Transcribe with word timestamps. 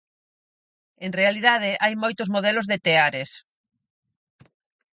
En 1.05 1.11
realidade 1.19 1.69
hai 1.83 1.93
moitos 2.03 2.31
modelos 2.35 2.65
de 2.71 2.77
teares. 2.85 3.31